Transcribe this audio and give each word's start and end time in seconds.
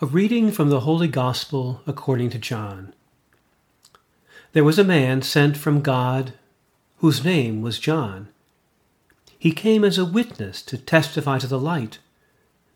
A 0.00 0.06
reading 0.06 0.52
from 0.52 0.68
the 0.68 0.82
Holy 0.82 1.08
Gospel 1.08 1.82
according 1.84 2.30
to 2.30 2.38
John. 2.38 2.94
There 4.52 4.62
was 4.62 4.78
a 4.78 4.84
man 4.84 5.22
sent 5.22 5.56
from 5.56 5.80
God 5.80 6.34
whose 6.98 7.24
name 7.24 7.62
was 7.62 7.80
John. 7.80 8.28
He 9.36 9.50
came 9.50 9.82
as 9.82 9.98
a 9.98 10.04
witness 10.04 10.62
to 10.62 10.78
testify 10.78 11.38
to 11.38 11.48
the 11.48 11.58
light, 11.58 11.98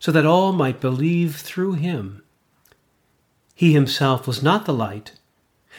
so 0.00 0.11
that 0.11 0.27
all 0.27 0.53
might 0.53 0.80
believe 0.80 1.37
through 1.37 1.74
him. 1.74 2.24
He 3.54 3.73
himself 3.73 4.27
was 4.27 4.43
not 4.43 4.66
the 4.66 4.75
light, 4.75 5.12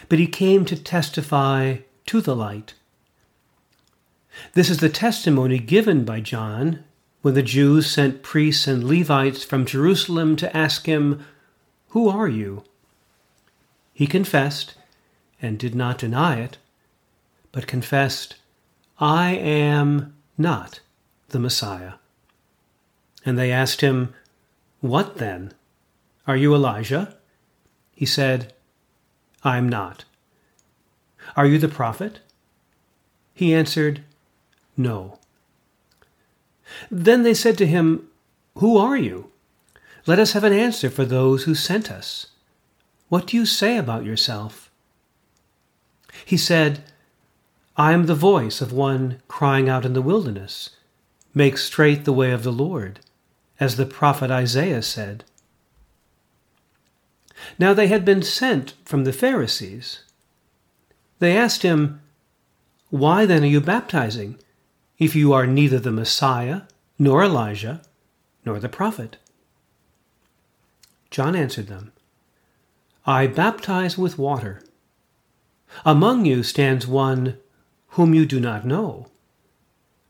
but 0.07 0.19
he 0.19 0.27
came 0.27 0.63
to 0.63 0.81
testify 0.81 1.79
to 2.05 2.21
the 2.21 2.37
light. 2.37 2.73
This 4.53 4.69
is 4.69 4.77
the 4.77 4.87
testimony 4.87 5.59
given 5.59 6.05
by 6.05 6.21
John 6.21 6.85
when 7.21 7.33
the 7.33 7.43
Jews 7.43 7.87
sent 7.87 8.23
priests 8.23 8.65
and 8.65 8.81
Levites 8.81 9.43
from 9.43 9.65
Jerusalem 9.65 10.37
to 10.37 10.55
ask 10.55 10.85
him, 10.85 11.25
who 11.93 12.09
are 12.09 12.27
you? 12.27 12.63
He 13.93 14.07
confessed, 14.07 14.73
and 15.39 15.59
did 15.59 15.75
not 15.75 15.99
deny 15.99 16.39
it, 16.39 16.57
but 17.51 17.67
confessed, 17.67 18.37
I 18.97 19.35
am 19.35 20.15
not 20.35 20.79
the 21.29 21.37
Messiah. 21.37 21.93
And 23.23 23.37
they 23.37 23.51
asked 23.51 23.81
him, 23.81 24.15
What 24.81 25.17
then? 25.17 25.53
Are 26.25 26.35
you 26.35 26.55
Elijah? 26.55 27.15
He 27.93 28.07
said, 28.07 28.53
I 29.43 29.57
am 29.57 29.69
not. 29.69 30.05
Are 31.35 31.45
you 31.45 31.59
the 31.59 31.67
prophet? 31.67 32.21
He 33.35 33.53
answered, 33.53 34.03
No. 34.75 35.19
Then 36.89 37.21
they 37.21 37.35
said 37.35 37.55
to 37.59 37.67
him, 37.67 38.07
Who 38.57 38.77
are 38.77 38.97
you? 38.97 39.29
Let 40.05 40.19
us 40.19 40.33
have 40.33 40.43
an 40.43 40.53
answer 40.53 40.89
for 40.89 41.05
those 41.05 41.43
who 41.43 41.55
sent 41.55 41.89
us. 41.89 42.27
What 43.07 43.27
do 43.27 43.37
you 43.37 43.45
say 43.45 43.77
about 43.77 44.03
yourself? 44.03 44.69
He 46.25 46.35
said, 46.35 46.83
I 47.77 47.93
am 47.93 48.05
the 48.05 48.15
voice 48.15 48.61
of 48.61 48.73
one 48.73 49.21
crying 49.27 49.69
out 49.69 49.85
in 49.85 49.93
the 49.93 50.01
wilderness, 50.01 50.71
Make 51.33 51.57
straight 51.57 52.05
the 52.05 52.13
way 52.13 52.31
of 52.31 52.43
the 52.43 52.51
Lord, 52.51 52.99
as 53.59 53.75
the 53.75 53.85
prophet 53.85 54.29
Isaiah 54.29 54.83
said. 54.83 55.23
Now 57.57 57.73
they 57.73 57.87
had 57.87 58.05
been 58.05 58.21
sent 58.21 58.73
from 58.85 59.03
the 59.03 59.13
Pharisees. 59.13 60.03
They 61.19 61.35
asked 61.35 61.63
him, 61.63 62.01
Why 62.89 63.25
then 63.25 63.43
are 63.43 63.47
you 63.47 63.61
baptizing, 63.61 64.37
if 64.99 65.15
you 65.15 65.33
are 65.33 65.47
neither 65.47 65.79
the 65.79 65.91
Messiah, 65.91 66.63
nor 66.99 67.23
Elijah, 67.23 67.81
nor 68.45 68.59
the 68.59 68.69
prophet? 68.69 69.17
John 71.13 71.35
answered 71.35 71.67
them, 71.67 71.91
I 73.05 73.27
baptize 73.27 73.99
with 73.99 74.17
water. 74.17 74.63
Among 75.85 76.25
you 76.25 76.41
stands 76.41 76.87
one 76.87 77.37
whom 77.89 78.15
you 78.15 78.25
do 78.25 78.39
not 78.39 78.65
know, 78.65 79.11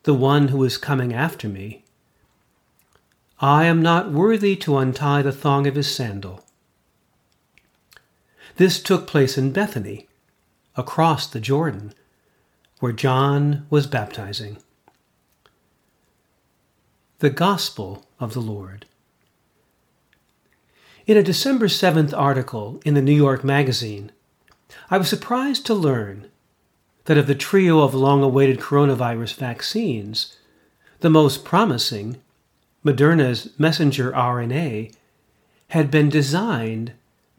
the 0.04 0.14
one 0.14 0.48
who 0.48 0.64
is 0.64 0.78
coming 0.78 1.14
after 1.14 1.50
me. 1.50 1.84
I 3.42 3.66
am 3.66 3.82
not 3.82 4.14
worthy 4.14 4.56
to 4.56 4.78
untie 4.78 5.22
the 5.22 5.34
thong 5.34 5.68
of 5.68 5.76
his 5.76 5.94
sandal. 5.94 6.45
This 8.56 8.82
took 8.82 9.06
place 9.06 9.38
in 9.38 9.52
Bethany, 9.52 10.08
across 10.78 11.28
the 11.28 11.42
Jordan, 11.42 11.94
where 12.80 12.94
John 12.94 13.66
was 13.70 13.88
baptizing. 13.88 14.56
The 17.20 17.30
Gospel 17.30 18.06
of 18.22 18.34
the 18.34 18.40
Lord. 18.42 18.86
In 21.06 21.18
a 21.18 21.23
December 21.23 21.68
7th 21.68 22.18
article 22.18 22.80
in 22.86 22.94
the 22.94 23.02
New 23.02 23.14
York 23.14 23.44
Magazine, 23.44 24.14
I 24.90 24.98
was 24.98 25.10
surprised 25.10 25.66
to 25.66 25.73
learn 25.73 26.32
that 27.06 27.18
of 27.18 27.28
the 27.28 27.36
trio 27.36 27.82
of 27.82 27.94
long 27.94 28.23
awaited 28.23 28.62
coronavirus 28.62 29.36
vaccines, 29.36 30.38
the 31.02 31.10
most 31.10 31.44
promising, 31.44 32.22
Moderna's 32.86 33.50
messenger 33.60 34.14
RNA, 34.14 34.95
had 35.72 35.92
been 35.92 36.08
designed 36.08 36.94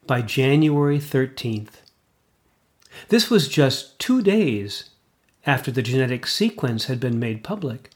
by 0.07 0.21
January 0.21 0.99
13th. 0.99 1.81
This 3.09 3.31
was 3.31 3.49
just 3.49 3.99
two 3.99 4.21
days 4.21 4.91
after 5.47 5.71
the 5.71 5.81
genetic 5.81 6.27
sequence 6.27 6.85
had 6.85 7.01
been 7.01 7.19
made 7.19 7.43
public. 7.43 7.89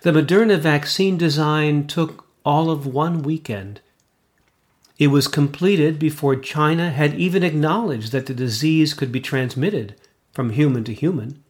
The 0.00 0.12
Moderna 0.12 0.58
vaccine 0.58 1.18
design 1.18 1.86
took 1.86 2.26
all 2.46 2.70
of 2.70 2.86
one 2.86 3.20
weekend 3.20 3.82
it 4.98 5.08
was 5.08 5.28
completed 5.28 5.98
before 5.98 6.34
China 6.34 6.90
had 6.90 7.14
even 7.14 7.44
acknowledged 7.44 8.10
that 8.10 8.26
the 8.26 8.34
disease 8.34 8.94
could 8.94 9.12
be 9.12 9.20
transmitted 9.20 9.94
from 10.32 10.50
human 10.50 10.82
to 10.84 10.92
human. 10.92 11.42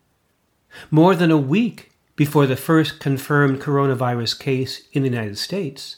More 0.91 1.15
than 1.15 1.31
a 1.31 1.39
week 1.39 1.91
before 2.15 2.47
the 2.47 2.57
first 2.57 3.01
confirmed 3.01 3.61
coronavirus 3.61 4.39
case 4.39 4.87
in 4.93 5.03
the 5.03 5.09
United 5.09 5.39
States. 5.39 5.97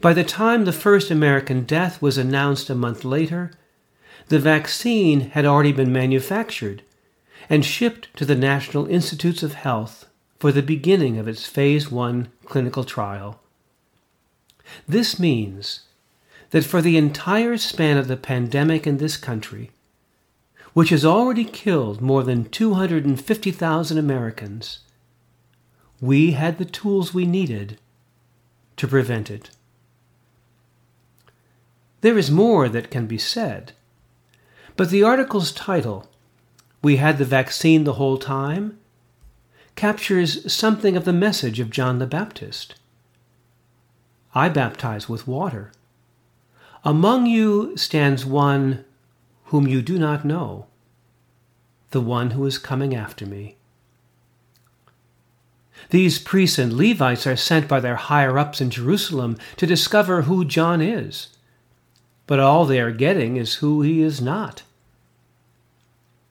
By 0.00 0.12
the 0.12 0.24
time 0.24 0.64
the 0.64 0.72
first 0.72 1.10
American 1.10 1.64
death 1.64 2.02
was 2.02 2.18
announced 2.18 2.68
a 2.68 2.74
month 2.74 3.04
later, 3.04 3.52
the 4.28 4.38
vaccine 4.38 5.20
had 5.30 5.46
already 5.46 5.72
been 5.72 5.92
manufactured 5.92 6.82
and 7.48 7.64
shipped 7.64 8.14
to 8.16 8.24
the 8.24 8.34
National 8.34 8.86
Institutes 8.86 9.42
of 9.42 9.54
Health 9.54 10.06
for 10.38 10.52
the 10.52 10.62
beginning 10.62 11.16
of 11.16 11.28
its 11.28 11.46
Phase 11.46 11.90
1 11.90 12.28
clinical 12.44 12.84
trial. 12.84 13.40
This 14.88 15.18
means 15.18 15.80
that 16.50 16.64
for 16.64 16.80
the 16.80 16.96
entire 16.96 17.56
span 17.56 17.96
of 17.96 18.08
the 18.08 18.16
pandemic 18.16 18.86
in 18.86 18.98
this 18.98 19.16
country, 19.16 19.70
which 20.72 20.90
has 20.90 21.04
already 21.04 21.44
killed 21.44 22.00
more 22.00 22.22
than 22.22 22.48
250,000 22.48 23.98
Americans, 23.98 24.80
we 26.00 26.32
had 26.32 26.58
the 26.58 26.64
tools 26.64 27.14
we 27.14 27.26
needed 27.26 27.78
to 28.76 28.86
prevent 28.86 29.30
it. 29.30 29.50
There 32.02 32.18
is 32.18 32.30
more 32.30 32.68
that 32.68 32.90
can 32.90 33.06
be 33.06 33.18
said, 33.18 33.72
but 34.76 34.90
the 34.90 35.02
article's 35.02 35.50
title, 35.52 36.08
We 36.82 36.96
Had 36.96 37.18
the 37.18 37.24
Vaccine 37.24 37.84
the 37.84 37.94
Whole 37.94 38.18
Time, 38.18 38.78
captures 39.74 40.52
something 40.52 40.96
of 40.96 41.04
the 41.04 41.12
message 41.12 41.58
of 41.58 41.70
John 41.70 41.98
the 41.98 42.06
Baptist. 42.06 42.74
I 44.36 44.50
baptize 44.50 45.08
with 45.08 45.26
water 45.26 45.72
among 46.86 47.26
you 47.26 47.76
stands 47.76 48.24
one 48.24 48.84
whom 49.46 49.66
you 49.66 49.82
do 49.82 49.98
not 49.98 50.24
know, 50.24 50.66
the 51.90 52.00
one 52.00 52.30
who 52.30 52.46
is 52.46 52.58
coming 52.58 52.94
after 52.94 53.26
me. 53.26 53.56
These 55.90 56.20
priests 56.20 56.60
and 56.60 56.72
Levites 56.72 57.26
are 57.26 57.34
sent 57.34 57.66
by 57.66 57.80
their 57.80 57.96
higher 57.96 58.38
ups 58.38 58.60
in 58.60 58.70
Jerusalem 58.70 59.36
to 59.56 59.66
discover 59.66 60.22
who 60.22 60.44
John 60.44 60.80
is, 60.80 61.28
but 62.28 62.38
all 62.38 62.66
they 62.66 62.80
are 62.80 62.92
getting 62.92 63.36
is 63.36 63.56
who 63.56 63.82
he 63.82 64.00
is 64.00 64.20
not. 64.20 64.62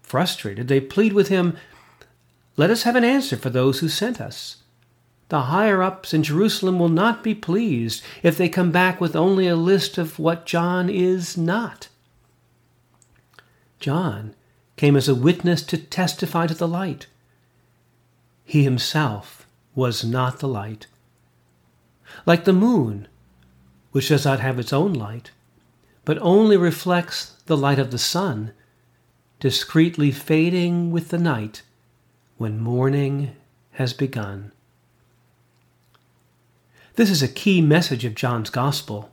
Frustrated, 0.03 0.69
they 0.69 0.79
plead 0.79 1.11
with 1.11 1.27
him, 1.27 1.57
Let 2.55 2.69
us 2.69 2.83
have 2.83 2.95
an 2.95 3.03
answer 3.03 3.35
for 3.35 3.49
those 3.49 3.79
who 3.79 3.89
sent 3.89 4.21
us. 4.21 4.63
The 5.29 5.43
higher 5.43 5.81
ups 5.81 6.13
in 6.13 6.23
Jerusalem 6.23 6.77
will 6.77 6.89
not 6.89 7.23
be 7.23 7.33
pleased 7.33 8.03
if 8.21 8.37
they 8.37 8.47
come 8.47 8.71
back 8.71 9.01
with 9.01 9.15
only 9.15 9.47
a 9.47 9.55
list 9.55 9.97
of 9.97 10.19
what 10.19 10.45
John 10.45 10.89
is 10.89 11.35
not. 11.35 11.87
John 13.79 14.35
came 14.77 14.95
as 14.95 15.07
a 15.07 15.15
witness 15.15 15.63
to 15.63 15.77
testify 15.77 16.47
to 16.47 16.53
the 16.53 16.67
light. 16.67 17.07
He 18.43 18.63
himself 18.63 19.47
was 19.73 20.03
not 20.03 20.39
the 20.39 20.47
light. 20.47 20.87
Like 22.25 22.45
the 22.45 22.53
moon, 22.53 23.07
which 23.91 24.09
does 24.09 24.25
not 24.25 24.39
have 24.39 24.59
its 24.59 24.71
own 24.71 24.93
light, 24.93 25.31
but 26.03 26.19
only 26.21 26.55
reflects 26.55 27.41
the 27.47 27.57
light 27.57 27.79
of 27.79 27.89
the 27.91 27.97
sun, 27.97 28.53
discreetly 29.39 30.11
fading 30.11 30.91
with 30.91 31.09
the 31.09 31.17
night 31.17 31.63
when 32.37 32.59
morning 32.59 33.35
has 33.71 33.91
begun. 33.91 34.51
This 36.95 37.09
is 37.09 37.21
a 37.21 37.27
key 37.27 37.61
message 37.61 38.05
of 38.05 38.15
John's 38.15 38.49
Gospel. 38.49 39.11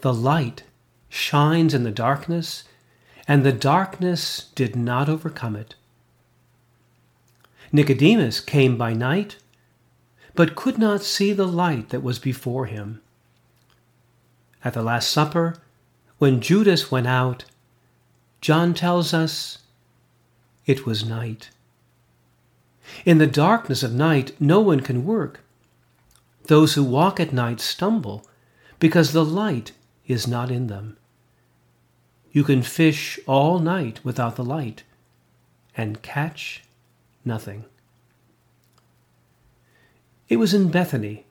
The 0.00 0.12
light 0.12 0.64
shines 1.08 1.74
in 1.74 1.84
the 1.84 1.92
darkness, 1.92 2.64
and 3.28 3.44
the 3.44 3.52
darkness 3.52 4.48
did 4.56 4.74
not 4.74 5.08
overcome 5.08 5.54
it. 5.54 5.76
Nicodemus 7.70 8.40
came 8.40 8.76
by 8.76 8.94
night, 8.94 9.36
but 10.34 10.56
could 10.56 10.76
not 10.76 11.02
see 11.02 11.32
the 11.32 11.46
light 11.46 11.90
that 11.90 12.02
was 12.02 12.18
before 12.18 12.66
him. 12.66 13.00
At 14.64 14.74
the 14.74 14.82
Last 14.82 15.08
Supper, 15.08 15.58
when 16.18 16.40
Judas 16.40 16.90
went 16.90 17.06
out, 17.06 17.44
John 18.40 18.74
tells 18.74 19.14
us 19.14 19.58
it 20.66 20.84
was 20.84 21.04
night. 21.04 21.50
In 23.04 23.18
the 23.18 23.26
darkness 23.28 23.84
of 23.84 23.94
night, 23.94 24.34
no 24.40 24.60
one 24.60 24.80
can 24.80 25.04
work. 25.04 25.40
Those 26.44 26.74
who 26.74 26.84
walk 26.84 27.20
at 27.20 27.32
night 27.32 27.60
stumble 27.60 28.26
because 28.78 29.12
the 29.12 29.24
light 29.24 29.72
is 30.06 30.26
not 30.26 30.50
in 30.50 30.66
them. 30.66 30.96
You 32.32 32.44
can 32.44 32.62
fish 32.62 33.18
all 33.26 33.58
night 33.58 34.00
without 34.04 34.36
the 34.36 34.44
light 34.44 34.82
and 35.76 36.02
catch 36.02 36.62
nothing. 37.24 37.64
It 40.28 40.36
was 40.36 40.54
in 40.54 40.70
Bethany, 40.70 41.26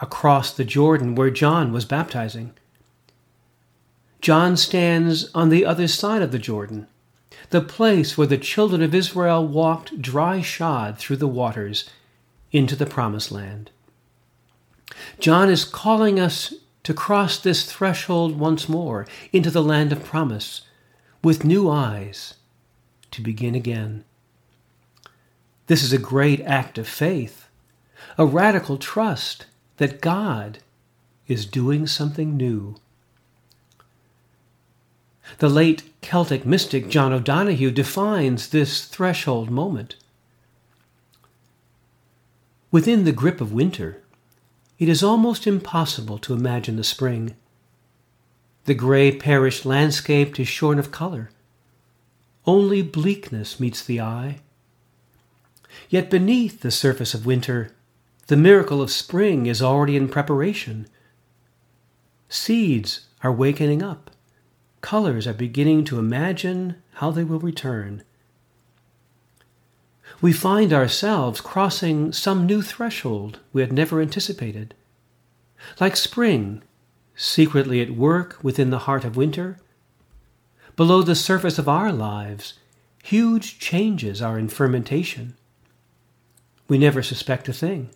across 0.00 0.52
the 0.52 0.64
Jordan, 0.64 1.14
where 1.14 1.30
John 1.30 1.72
was 1.72 1.84
baptizing. 1.84 2.54
John 4.20 4.56
stands 4.56 5.30
on 5.34 5.50
the 5.50 5.64
other 5.64 5.86
side 5.86 6.22
of 6.22 6.32
the 6.32 6.38
Jordan, 6.38 6.86
the 7.50 7.60
place 7.60 8.16
where 8.16 8.26
the 8.26 8.38
children 8.38 8.82
of 8.82 8.94
Israel 8.94 9.46
walked 9.46 10.00
dry 10.00 10.40
shod 10.40 10.98
through 10.98 11.16
the 11.16 11.28
waters 11.28 11.88
into 12.50 12.74
the 12.74 12.86
promised 12.86 13.30
land. 13.30 13.70
John 15.18 15.50
is 15.50 15.64
calling 15.64 16.18
us 16.18 16.54
to 16.84 16.94
cross 16.94 17.38
this 17.38 17.70
threshold 17.70 18.38
once 18.38 18.68
more 18.68 19.06
into 19.32 19.50
the 19.50 19.62
land 19.62 19.92
of 19.92 20.04
promise 20.04 20.62
with 21.22 21.44
new 21.44 21.68
eyes 21.68 22.34
to 23.10 23.20
begin 23.20 23.54
again. 23.54 24.04
This 25.66 25.82
is 25.82 25.92
a 25.92 25.98
great 25.98 26.40
act 26.42 26.78
of 26.78 26.88
faith, 26.88 27.48
a 28.16 28.24
radical 28.24 28.78
trust 28.78 29.46
that 29.76 30.00
God 30.00 30.60
is 31.26 31.44
doing 31.44 31.86
something 31.86 32.36
new. 32.36 32.76
The 35.38 35.50
late 35.50 35.82
Celtic 36.00 36.46
mystic 36.46 36.88
John 36.88 37.12
O'Donohue 37.12 37.70
defines 37.70 38.48
this 38.48 38.86
threshold 38.86 39.50
moment. 39.50 39.96
Within 42.70 43.04
the 43.04 43.12
grip 43.12 43.40
of 43.40 43.52
winter, 43.52 44.02
it 44.78 44.88
is 44.88 45.02
almost 45.02 45.46
impossible 45.46 46.18
to 46.18 46.34
imagine 46.34 46.76
the 46.76 46.84
spring. 46.84 47.34
The 48.64 48.74
gray 48.74 49.10
perished 49.10 49.66
landscape 49.66 50.38
is 50.38 50.46
shorn 50.46 50.78
of 50.78 50.92
color. 50.92 51.30
Only 52.46 52.82
bleakness 52.82 53.58
meets 53.58 53.84
the 53.84 54.00
eye. 54.00 54.40
Yet 55.88 56.10
beneath 56.10 56.60
the 56.60 56.70
surface 56.70 57.12
of 57.12 57.26
winter, 57.26 57.72
the 58.28 58.36
miracle 58.36 58.80
of 58.80 58.90
spring 58.90 59.46
is 59.46 59.62
already 59.62 59.96
in 59.96 60.08
preparation. 60.08 60.86
Seeds 62.28 63.06
are 63.22 63.32
wakening 63.32 63.82
up. 63.82 64.10
Colors 64.80 65.26
are 65.26 65.34
beginning 65.34 65.84
to 65.84 65.98
imagine 65.98 66.76
how 66.94 67.10
they 67.10 67.24
will 67.24 67.40
return 67.40 68.04
we 70.20 70.32
find 70.32 70.72
ourselves 70.72 71.40
crossing 71.40 72.12
some 72.12 72.46
new 72.46 72.62
threshold 72.62 73.38
we 73.52 73.60
had 73.60 73.72
never 73.72 74.00
anticipated. 74.00 74.74
Like 75.80 75.96
spring, 75.96 76.62
secretly 77.14 77.80
at 77.80 77.90
work 77.90 78.38
within 78.42 78.70
the 78.70 78.80
heart 78.80 79.04
of 79.04 79.16
winter, 79.16 79.58
below 80.76 81.02
the 81.02 81.14
surface 81.14 81.58
of 81.58 81.68
our 81.68 81.92
lives, 81.92 82.54
huge 83.02 83.58
changes 83.58 84.20
are 84.22 84.38
in 84.38 84.48
fermentation. 84.48 85.36
We 86.68 86.78
never 86.78 87.02
suspect 87.02 87.48
a 87.48 87.52
thing. 87.52 87.90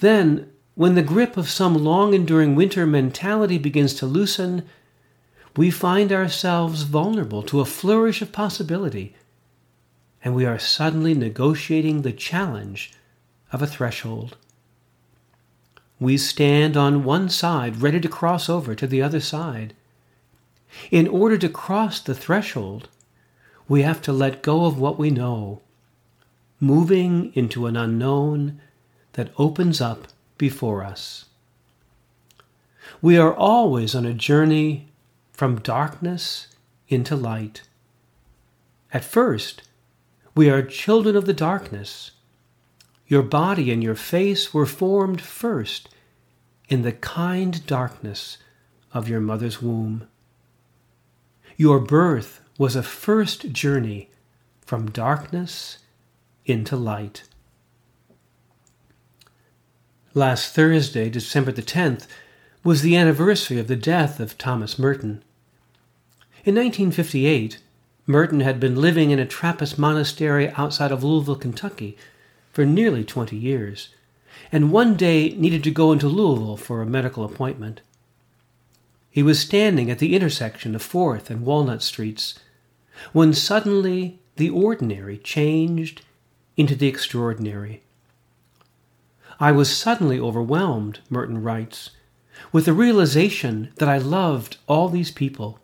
Then, 0.00 0.50
when 0.74 0.94
the 0.94 1.02
grip 1.02 1.36
of 1.36 1.48
some 1.48 1.74
long 1.74 2.14
enduring 2.14 2.54
winter 2.54 2.86
mentality 2.86 3.58
begins 3.58 3.94
to 3.94 4.06
loosen, 4.06 4.64
we 5.56 5.70
find 5.70 6.12
ourselves 6.12 6.82
vulnerable 6.82 7.42
to 7.44 7.60
a 7.60 7.64
flourish 7.64 8.22
of 8.22 8.30
possibility 8.32 9.14
and 10.24 10.34
we 10.34 10.44
are 10.44 10.58
suddenly 10.58 11.14
negotiating 11.14 12.02
the 12.02 12.12
challenge 12.12 12.92
of 13.52 13.62
a 13.62 13.66
threshold. 13.66 14.36
We 16.00 16.16
stand 16.16 16.76
on 16.76 17.04
one 17.04 17.28
side, 17.28 17.82
ready 17.82 18.00
to 18.00 18.08
cross 18.08 18.48
over 18.48 18.74
to 18.74 18.86
the 18.86 19.02
other 19.02 19.20
side. 19.20 19.74
In 20.90 21.08
order 21.08 21.38
to 21.38 21.48
cross 21.48 22.00
the 22.00 22.14
threshold, 22.14 22.88
we 23.68 23.82
have 23.82 24.00
to 24.02 24.12
let 24.12 24.42
go 24.42 24.64
of 24.64 24.78
what 24.78 24.98
we 24.98 25.10
know, 25.10 25.60
moving 26.60 27.32
into 27.34 27.66
an 27.66 27.76
unknown 27.76 28.60
that 29.14 29.32
opens 29.38 29.80
up 29.80 30.08
before 30.36 30.84
us. 30.84 31.26
We 33.02 33.18
are 33.18 33.34
always 33.34 33.94
on 33.94 34.06
a 34.06 34.14
journey 34.14 34.88
from 35.32 35.60
darkness 35.60 36.48
into 36.88 37.14
light. 37.14 37.62
At 38.92 39.04
first, 39.04 39.67
we 40.38 40.48
are 40.48 40.62
children 40.62 41.16
of 41.16 41.24
the 41.24 41.32
darkness. 41.32 42.12
Your 43.08 43.24
body 43.24 43.72
and 43.72 43.82
your 43.82 43.96
face 43.96 44.54
were 44.54 44.66
formed 44.66 45.20
first 45.20 45.88
in 46.68 46.82
the 46.82 46.92
kind 46.92 47.66
darkness 47.66 48.38
of 48.92 49.08
your 49.08 49.18
mother's 49.18 49.60
womb. 49.60 50.06
Your 51.56 51.80
birth 51.80 52.40
was 52.56 52.76
a 52.76 52.84
first 52.84 53.50
journey 53.50 54.10
from 54.60 54.92
darkness 54.92 55.78
into 56.46 56.76
light. 56.76 57.24
Last 60.14 60.54
Thursday, 60.54 61.10
December 61.10 61.50
the 61.50 61.62
10th, 61.62 62.06
was 62.62 62.82
the 62.82 62.94
anniversary 62.94 63.58
of 63.58 63.66
the 63.66 63.74
death 63.74 64.20
of 64.20 64.38
Thomas 64.38 64.78
Merton. 64.78 65.24
In 66.44 66.54
1958, 66.54 67.58
Merton 68.10 68.40
had 68.40 68.58
been 68.58 68.74
living 68.74 69.10
in 69.10 69.18
a 69.18 69.26
Trappist 69.26 69.78
monastery 69.78 70.48
outside 70.52 70.90
of 70.90 71.04
Louisville, 71.04 71.36
Kentucky, 71.36 71.94
for 72.50 72.64
nearly 72.64 73.04
20 73.04 73.36
years, 73.36 73.90
and 74.50 74.72
one 74.72 74.96
day 74.96 75.34
needed 75.36 75.62
to 75.64 75.70
go 75.70 75.92
into 75.92 76.08
Louisville 76.08 76.56
for 76.56 76.80
a 76.80 76.86
medical 76.86 77.22
appointment. 77.22 77.82
He 79.10 79.22
was 79.22 79.38
standing 79.38 79.90
at 79.90 79.98
the 79.98 80.16
intersection 80.16 80.74
of 80.74 80.80
Fourth 80.80 81.28
and 81.28 81.42
Walnut 81.44 81.82
Streets 81.82 82.38
when 83.12 83.34
suddenly 83.34 84.20
the 84.36 84.48
ordinary 84.48 85.18
changed 85.18 86.00
into 86.56 86.74
the 86.74 86.88
extraordinary. 86.88 87.82
I 89.38 89.52
was 89.52 89.76
suddenly 89.76 90.18
overwhelmed, 90.18 91.00
Merton 91.10 91.42
writes, 91.42 91.90
with 92.52 92.64
the 92.64 92.72
realization 92.72 93.70
that 93.76 93.88
I 93.88 93.98
loved 93.98 94.56
all 94.66 94.88
these 94.88 95.10
people, 95.10 95.58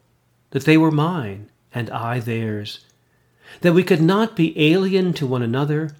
that 0.50 0.66
they 0.66 0.76
were 0.76 0.90
mine, 0.90 1.48
and 1.74 1.90
I 1.90 2.20
theirs, 2.20 2.80
that 3.60 3.72
we 3.72 3.82
could 3.82 4.00
not 4.00 4.36
be 4.36 4.72
alien 4.72 5.12
to 5.14 5.26
one 5.26 5.42
another, 5.42 5.90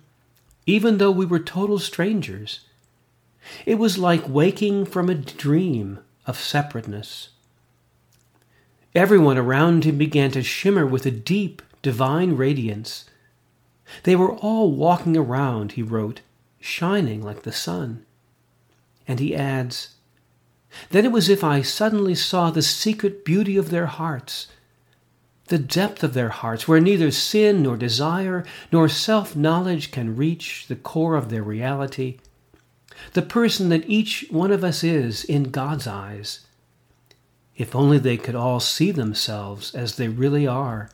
even 0.67 0.99
though 0.99 1.11
we 1.11 1.27
were 1.27 1.41
total 1.41 1.79
strangers. 1.79 2.61
It 3.67 3.79
was 3.79 3.99
like 3.99 4.29
waking 4.29 4.87
from 4.87 5.11
a 5.11 5.15
dream 5.15 5.99
of 6.27 6.39
separateness. 6.39 7.31
Everyone 8.95 9.37
around 9.37 9.85
him 9.85 9.99
began 9.99 10.31
to 10.31 10.43
shimmer 10.43 10.87
with 10.87 11.05
a 11.05 11.11
deep, 11.11 11.61
divine 11.83 12.37
radiance. 12.37 13.07
They 14.05 14.17
were 14.17 14.33
all 14.33 14.71
walking 14.71 15.17
around, 15.17 15.73
he 15.73 15.83
wrote, 15.83 16.21
shining 16.61 17.21
like 17.23 17.43
the 17.43 17.53
sun. 17.53 18.07
And 19.07 19.21
he 19.21 19.35
adds, 19.35 19.97
Then 20.91 21.05
it 21.05 21.13
was 21.13 21.25
as 21.25 21.31
if 21.31 21.45
I 21.45 21.61
suddenly 21.61 22.15
saw 22.15 22.51
the 22.51 22.63
secret 22.63 23.25
beauty 23.25 23.57
of 23.57 23.71
their 23.71 23.87
hearts 23.87 24.47
the 25.49 25.59
depth 25.59 26.03
of 26.03 26.15
their 26.15 26.31
hearts, 26.31 26.67
where 26.67 26.81
neither 26.81 27.11
sin 27.11 27.63
nor 27.63 27.77
desire 27.77 28.45
nor 28.73 28.89
self 28.89 29.37
knowledge 29.37 29.91
can 29.91 30.17
reach 30.17 30.67
the 30.69 30.77
core 30.77 31.17
of 31.17 31.29
their 31.29 31.43
reality, 31.43 32.19
the 33.13 33.23
person 33.23 33.69
that 33.69 33.89
each 33.89 34.27
one 34.31 34.51
of 34.51 34.65
us 34.65 34.83
is 34.83 35.25
in 35.25 35.45
God's 35.45 35.87
eyes. 35.87 36.47
If 37.57 37.77
only 37.77 37.99
they 37.99 38.17
could 38.17 38.35
all 38.35 38.59
see 38.59 38.91
themselves 38.91 39.75
as 39.75 39.97
they 39.97 40.09
really 40.09 40.47
are. 40.47 40.91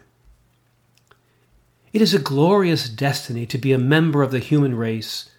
It 1.93 2.03
is 2.03 2.15
a 2.15 2.19
glorious 2.19 2.89
destiny 2.89 3.47
to 3.47 3.59
be 3.59 3.73
a 3.73 3.79
member 3.79 4.23
of 4.23 4.31
the 4.31 4.39
human 4.39 4.75
race, 4.75 5.31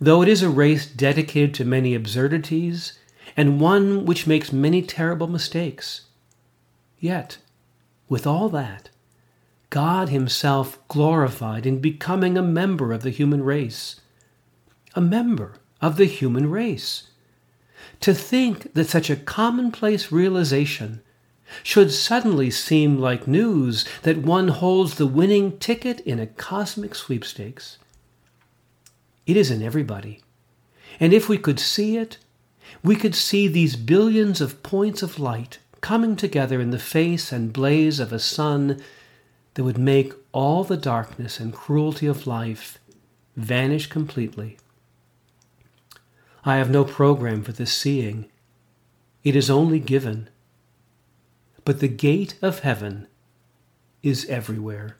though 0.00 0.22
it 0.22 0.28
is 0.28 0.42
a 0.42 0.48
race 0.48 0.86
dedicated 0.86 1.54
to 1.54 1.64
many 1.64 1.94
absurdities 1.94 2.98
and 3.36 3.60
one 3.60 4.04
which 4.04 4.26
makes 4.26 4.52
many 4.52 4.82
terrible 4.82 5.28
mistakes. 5.28 6.02
Yet, 6.98 7.38
with 8.10 8.26
all 8.26 8.50
that, 8.50 8.90
God 9.70 10.10
Himself 10.10 10.78
glorified 10.88 11.64
in 11.64 11.78
becoming 11.78 12.36
a 12.36 12.42
member 12.42 12.92
of 12.92 13.02
the 13.02 13.10
human 13.10 13.42
race. 13.42 14.00
A 14.94 15.00
member 15.00 15.54
of 15.80 15.96
the 15.96 16.06
human 16.06 16.50
race. 16.50 17.04
To 18.00 18.12
think 18.12 18.74
that 18.74 18.88
such 18.88 19.08
a 19.08 19.16
commonplace 19.16 20.10
realization 20.10 21.00
should 21.62 21.92
suddenly 21.92 22.50
seem 22.50 22.98
like 22.98 23.28
news 23.28 23.84
that 24.02 24.18
one 24.18 24.48
holds 24.48 24.96
the 24.96 25.06
winning 25.06 25.58
ticket 25.58 26.00
in 26.00 26.18
a 26.18 26.26
cosmic 26.26 26.94
sweepstakes. 26.94 27.78
It 29.24 29.36
is 29.36 29.50
in 29.50 29.62
everybody. 29.62 30.20
And 30.98 31.12
if 31.12 31.28
we 31.28 31.38
could 31.38 31.60
see 31.60 31.96
it, 31.96 32.18
we 32.82 32.96
could 32.96 33.14
see 33.14 33.46
these 33.46 33.76
billions 33.76 34.40
of 34.40 34.62
points 34.62 35.02
of 35.02 35.20
light 35.20 35.58
coming 35.80 36.16
together 36.16 36.60
in 36.60 36.70
the 36.70 36.78
face 36.78 37.32
and 37.32 37.52
blaze 37.52 38.00
of 38.00 38.12
a 38.12 38.18
sun 38.18 38.80
that 39.54 39.64
would 39.64 39.78
make 39.78 40.12
all 40.32 40.64
the 40.64 40.76
darkness 40.76 41.40
and 41.40 41.52
cruelty 41.52 42.06
of 42.06 42.26
life 42.26 42.78
vanish 43.36 43.86
completely. 43.86 44.56
I 46.44 46.56
have 46.56 46.70
no 46.70 46.84
program 46.84 47.42
for 47.42 47.52
this 47.52 47.72
seeing. 47.72 48.30
it 49.22 49.36
is 49.36 49.50
only 49.50 49.78
given. 49.78 50.28
But 51.64 51.80
the 51.80 51.88
gate 51.88 52.36
of 52.40 52.60
heaven 52.60 53.06
is 54.02 54.24
everywhere. 54.26 54.96